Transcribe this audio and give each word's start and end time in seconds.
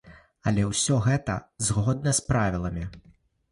Але 0.51 0.63
ўсё 0.69 0.95
гэта 1.09 1.35
згодна 1.69 2.17
з 2.23 2.25
правіламі. 2.33 2.91